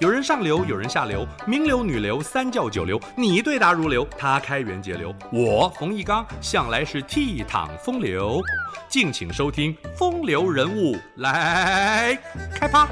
[0.00, 8.40] 有人上流，有人下流，名流、女流、三教九流，你对答如流，他开源节流，我冯一刚向来是倜傥风流。
[8.88, 12.16] 敬请收听《风流人物》来
[12.54, 12.86] 开趴。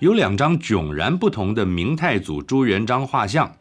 [0.00, 3.54] 有两张迥然不同的明太祖朱元璋画像，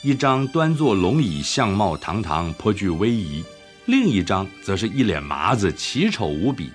[0.00, 3.44] 一张端坐龙椅，相貌堂堂，颇具威仪；
[3.84, 6.72] 另一张则是一脸麻子，奇丑无比。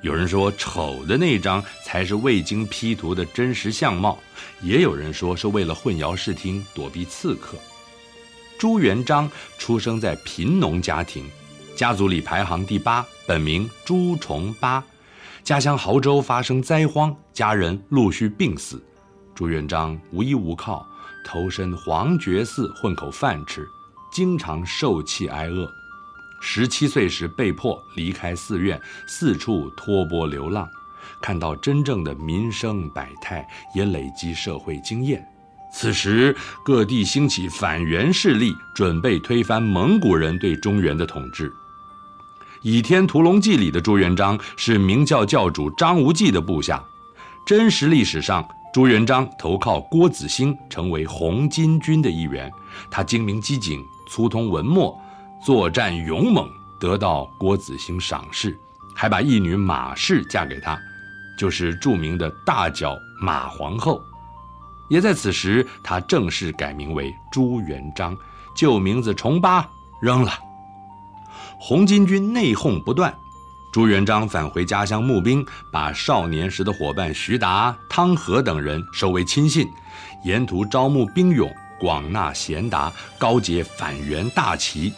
[0.00, 4.16] 有人说丑的那张才是未经 P 图的真实相貌，
[4.62, 7.58] 也有人说是为了混淆视听，躲避刺客。
[8.58, 11.28] 朱元璋出生在贫农家庭，
[11.74, 14.82] 家族里排行第八，本名朱重八。
[15.42, 18.80] 家乡亳州发生灾荒，家人陆续病死，
[19.34, 20.86] 朱元璋无依无靠，
[21.24, 23.66] 投身黄觉寺混口饭吃，
[24.12, 25.68] 经常受气挨饿。
[26.40, 30.68] 十七岁时被迫离开寺院，四处托钵流浪，
[31.20, 35.26] 看到真正的民生百态，也累积社会经验。
[35.70, 41.50] 此时各地兴起反元势力，准备推翻蒙古人对中原的统治。
[42.62, 46.82] 《倚天屠龙记》里的朱元璋是明教教主张无忌的部下，
[47.46, 52.50] 真实历史上朱元璋投靠郭子兴，成为红巾军的一员。
[52.90, 54.98] 他精明机警，粗通文墨。
[55.44, 56.50] 作战勇猛，
[56.80, 58.58] 得到郭子兴赏识，
[58.94, 60.78] 还把义女马氏嫁给他，
[61.38, 64.00] 就是著名的大脚马皇后。
[64.88, 68.16] 也在此时，他正式改名为朱元璋，
[68.56, 69.66] 旧名字重八
[70.00, 70.32] 扔了。
[71.60, 73.14] 红巾军内讧不断，
[73.72, 79.68] 朱元璋返回家乡募兵，把少年时的伙伴徐达、汤和等人收为亲信，
[80.24, 84.92] 沿途招募兵勇，广纳贤达，高结反元大旗。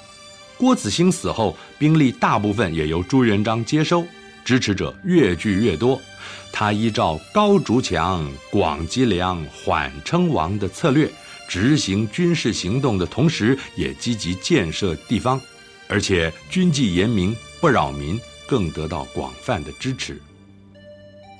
[0.60, 4.06] 郭子兴死后，兵力大部分也由朱元璋接收，
[4.44, 5.98] 支持者越聚越多。
[6.52, 11.10] 他依照高筑墙、广积粮、缓称王的策略，
[11.48, 15.40] 执行军事行动的同时，也积极建设地方，
[15.88, 20.20] 而且军纪严明，不扰民，更得到广泛的支持。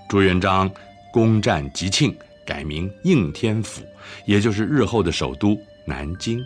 [0.09, 0.71] 朱元璋
[1.13, 2.17] 攻占吉庆，
[2.47, 3.83] 改名应天府，
[4.25, 6.43] 也就是日后的首都南京。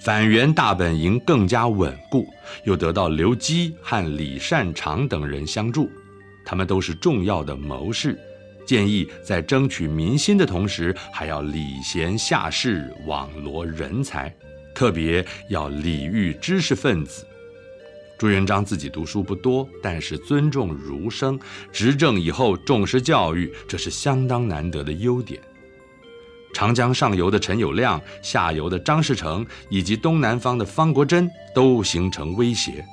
[0.00, 2.26] 反元大本营更加稳固，
[2.64, 5.90] 又得到刘基和李善长等人相助，
[6.42, 8.18] 他们都是重要的谋士，
[8.64, 14.34] 建议在争取民心的同时，还要礼贤下士，网罗人才，
[14.74, 17.26] 特别要礼遇知识分子。
[18.16, 21.38] 朱元璋自己读书不多，但是尊重儒生，
[21.70, 25.38] 执政以后重视教育，这是相当难得的优点。
[26.52, 32.84] 长江上游的陈友谅、下游的张士诚以及东南方的方国珍都形成威胁。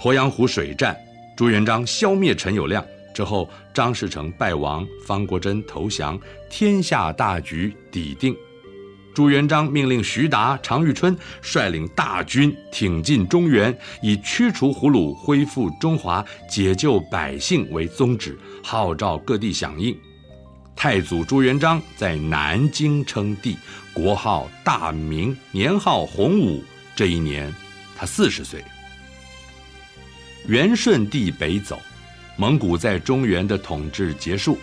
[0.00, 0.96] 鄱阳湖水战，
[1.36, 6.18] 朱元璋消灭陈友谅之后，张士诚败亡，方国珍投降，
[6.50, 8.36] 天下大局底定。
[9.14, 19.96] 朱元璋命令徐达、常遇春率领大军挺进中原，以驱除胡虏、恢复中华、解救百姓为宗旨，号召各地响应。
[20.76, 23.56] 太祖朱元璋在南京称帝，
[23.92, 26.62] 国号大明，年号洪武。
[26.94, 27.52] 这一年，
[27.96, 28.62] 他四十岁。
[30.46, 31.80] 元顺帝北走，
[32.36, 34.58] 蒙古在中原的统治结束，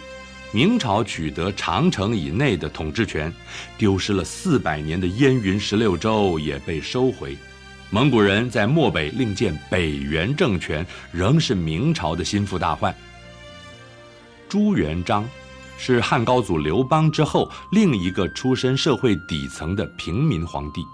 [0.51, 3.33] 明朝取得长城以内的统治权，
[3.77, 7.35] 丢失了四百年的燕云十六州也被收回。
[7.89, 12.95] 蒙古人在漠北另建北元政权，仍是明朝的心腹大患。
[14.47, 15.27] 朱元璋。
[15.77, 20.85] 是汉高祖刘邦之后另一个出身社会底层的平民皇帝，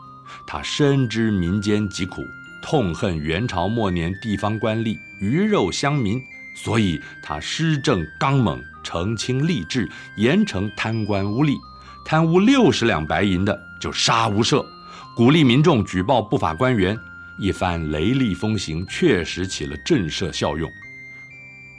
[0.45, 2.23] 他深知民间疾苦，
[2.61, 6.21] 痛恨元朝末年地方官吏鱼肉乡民，
[6.55, 11.57] 所以他施政刚猛，澄清吏治，严惩贪官污吏，
[12.05, 14.65] 贪污六十两白银的就杀无赦，
[15.15, 16.97] 鼓励民众举报不法官员，
[17.37, 20.71] 一番雷厉风行，确实起了震慑效用。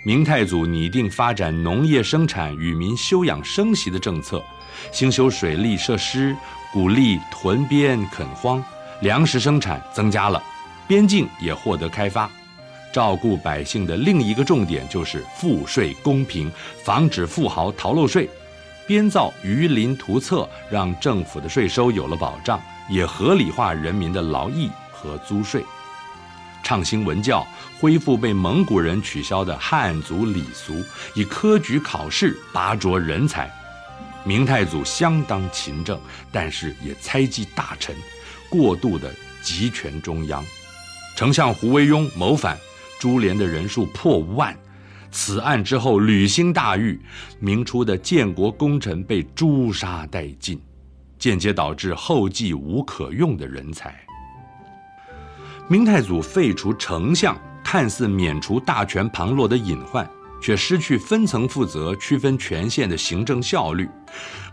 [0.09, 4.43] 明太祖拟定发展农业生产、与民休养生息的政策，
[4.91, 6.35] 兴修水利设施，
[6.73, 8.65] 鼓励屯边垦荒，
[9.03, 10.43] 粮食生产增加了，
[10.87, 12.27] 边境也获得开发。
[12.91, 16.51] 照顾百姓的另一个重点就是赋税公平，
[16.83, 18.27] 防止富豪逃漏税。
[18.87, 22.59] 编造鱼鳞图册，让政府的税收有了保障，
[22.89, 25.63] 也合理化人民的劳役和租税。
[26.69, 27.49] 倡兴文教，
[27.81, 30.85] 恢复被蒙古人取消的汉族礼俗，
[31.15, 33.51] 以科举考试拔擢人才。
[34.23, 35.99] 明太祖相当勤政，
[36.31, 37.97] 但是也猜忌大臣，
[38.51, 39.11] 过度的
[39.41, 40.45] 集权中央。
[41.17, 42.59] 丞相胡惟庸谋反，
[43.01, 44.55] 株连的人数破万，
[45.11, 47.01] 此案之后屡兴大狱，
[47.41, 50.61] 明初的建国功臣被诛杀殆尽，
[51.19, 53.99] 间接导致后继无可用的人才。
[55.71, 60.09] 明太祖废除丞相，看似免除大权旁落的隐患，
[60.41, 63.87] 却失去分层负责、区分权限的行政效率。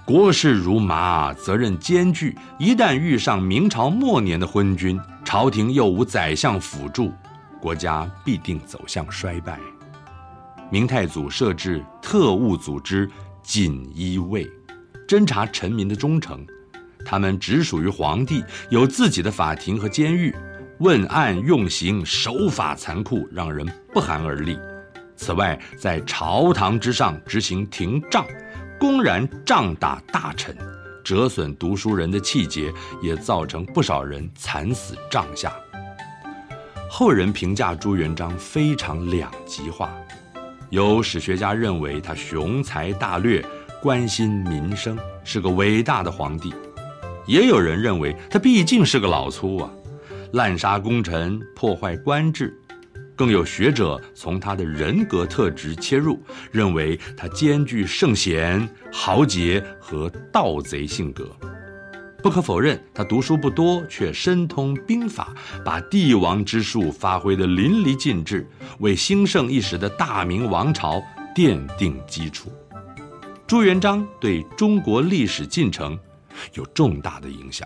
[0.03, 7.13] 国事如麻，责任艰巨，一旦遇上明朝末年的昏君，朝廷又无宰相辅助，
[7.61, 9.57] 国家必定走向衰败。
[10.69, 13.09] 明太祖设置特务组织
[13.41, 14.45] 锦衣卫，
[15.07, 16.45] 侦查臣民的忠诚，
[17.05, 20.35] 他们只属于皇帝，有自己的法庭和监狱，
[20.79, 24.59] 问案用刑手法残酷，让人不寒而栗。
[25.15, 28.25] 此外，在朝堂之上执行廷杖，
[28.77, 30.53] 公然杖打大臣，
[31.01, 35.53] 折损读书人的气节，也造成不少人惨死杖下。
[36.89, 39.89] 后人评价朱元璋非常两极化。
[40.71, 43.43] 有史学家认为他雄才大略，
[43.81, 46.49] 关心民生，是个伟大的皇帝；
[47.25, 49.69] 也有人认为他毕竟是个老粗啊，
[50.35, 52.53] 滥杀功臣，破坏官制。
[53.15, 56.21] 更有学者从他的人格特质切入，
[56.51, 61.25] 认为他兼具圣贤、豪杰和盗贼性格。
[62.21, 65.33] 不可否认，他读书不多，却深通兵法，
[65.63, 68.45] 把帝王之术发挥得淋漓尽致，
[68.79, 71.01] 为兴盛一时的大明王朝
[71.33, 72.51] 奠定基础。
[73.47, 75.97] 朱元璋对中国历史进程
[76.55, 77.65] 有重大的影响。